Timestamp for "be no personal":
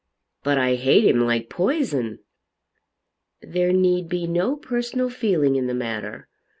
4.09-5.11